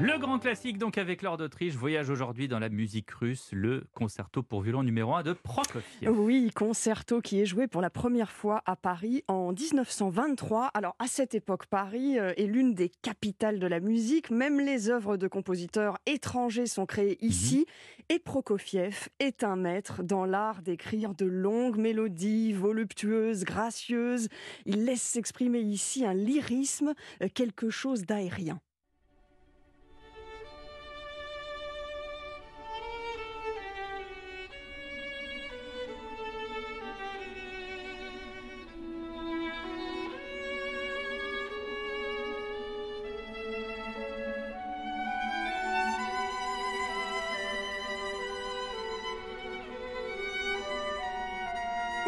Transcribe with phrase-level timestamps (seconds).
[0.00, 4.44] Le grand classique donc avec Lord d'Autriche voyage aujourd'hui dans la musique russe, le concerto
[4.44, 6.08] pour violon numéro 1 de Prokofiev.
[6.10, 10.66] Oui, concerto qui est joué pour la première fois à Paris en 1923.
[10.74, 14.30] Alors à cette époque, Paris euh, est l'une des capitales de la musique.
[14.30, 17.28] Même les œuvres de compositeurs étrangers sont créées Mhm.
[17.28, 17.66] ici.
[18.08, 24.28] Et Prokofiev est un maître dans l'art d'écrire de longues mélodies voluptueuses, gracieuses.
[24.64, 28.60] Il laisse s'exprimer ici un lyrisme, euh, quelque chose d'aérien.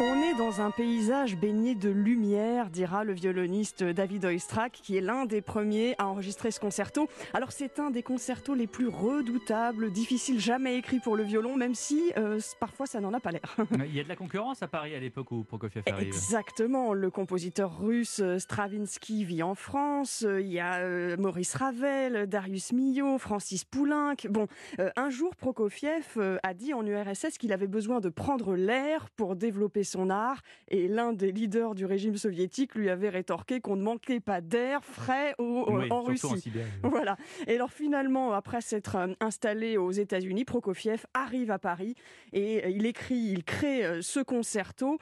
[0.03, 5.01] On est dans un paysage baigné de lumière, dira le violoniste David Oistrakh, qui est
[5.01, 7.07] l'un des premiers à enregistrer ce concerto.
[7.35, 11.75] Alors c'est un des concertos les plus redoutables, difficiles, jamais écrits pour le violon, même
[11.75, 13.55] si euh, parfois ça n'en a pas l'air.
[13.85, 16.07] Il y a de la concurrence à Paris à l'époque où Prokofiev arrive.
[16.07, 21.53] Exactement, le compositeur russe euh, Stravinsky vit en France, euh, il y a euh, Maurice
[21.53, 24.15] Ravel, Darius Milhaud, Francis Poulenc.
[24.31, 24.47] Bon,
[24.79, 29.35] euh, un jour Prokofiev a dit en URSS qu'il avait besoin de prendre l'air pour
[29.35, 33.83] développer son art et l'un des leaders du régime soviétique lui avait rétorqué qu'on ne
[33.83, 36.25] manquait pas d'air frais au- Oui, en Russie.
[36.25, 36.67] en Sibérie.
[36.83, 37.17] Voilà.
[37.47, 41.95] Et alors finalement, après s'être euh, installé aux États-Unis, Prokofiev arrive à Paris
[42.33, 44.97] et euh, il écrit, il crée euh, ce concerto.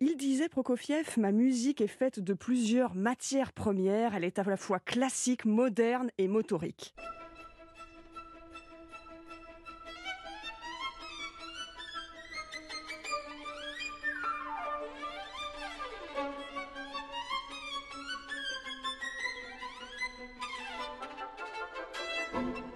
[0.00, 4.14] Il disait Prokofiev, ma musique est faite de plusieurs matières premières.
[4.14, 6.94] Elle est à la fois classique, moderne et motorique.
[22.34, 22.73] Thank you.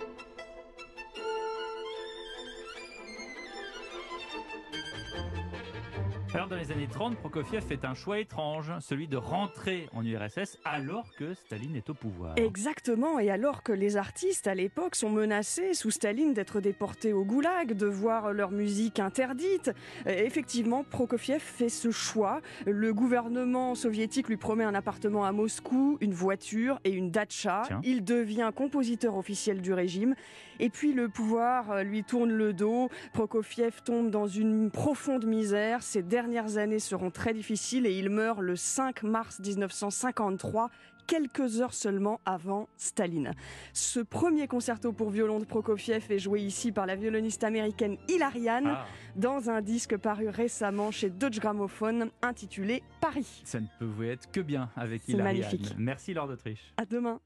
[6.34, 10.58] Alors dans les années 30, Prokofiev fait un choix étrange, celui de rentrer en URSS
[10.62, 12.34] alors que Staline est au pouvoir.
[12.36, 17.24] Exactement, et alors que les artistes à l'époque sont menacés sous Staline d'être déportés au
[17.24, 19.72] goulag, de voir leur musique interdite,
[20.06, 22.42] euh, effectivement, Prokofiev fait ce choix.
[22.66, 27.62] Le gouvernement soviétique lui promet un appartement à Moscou, une voiture et une datcha.
[27.66, 27.80] Tiens.
[27.84, 30.14] Il devient compositeur officiel du régime,
[30.60, 32.90] et puis le pouvoir euh, lui tourne le dos.
[33.14, 35.82] Prokofiev tombe dans une profonde misère.
[35.82, 40.68] Ses dernières années seront très difficiles et il meurt le 5 mars 1953
[41.06, 43.30] quelques heures seulement avant Staline.
[43.72, 48.66] Ce premier concerto pour violon de Prokofiev est joué ici par la violoniste américaine Hilariane
[48.66, 48.84] Ah,
[49.14, 53.40] dans un disque paru récemment chez Deutsche Grammophon intitulé Paris.
[53.44, 55.42] ça ne peut vous être que bien avec C'est Hilariane.
[55.42, 55.74] magnifique.
[55.78, 56.74] Merci Lord d'Autriche.
[56.76, 57.20] À demain.